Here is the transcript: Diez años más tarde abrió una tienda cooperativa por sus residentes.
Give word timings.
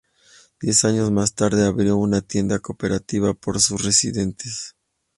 Diez 0.59 0.83
años 0.83 1.11
más 1.11 1.35
tarde 1.35 1.63
abrió 1.63 1.95
una 1.95 2.21
tienda 2.21 2.57
cooperativa 2.57 3.35
por 3.35 3.59
sus 3.61 3.83
residentes. 3.85 4.75